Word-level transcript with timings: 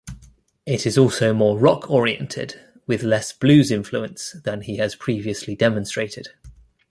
It 0.65 0.87
is 0.87 0.97
also 0.97 1.31
more 1.31 1.59
rock-oriented, 1.59 2.59
with 2.87 3.03
less 3.03 3.31
blues 3.33 3.69
influence 3.69 4.31
than 4.31 4.61
he 4.61 4.77
has 4.77 4.95
previously 4.95 5.55
demonstrated. 5.55 6.29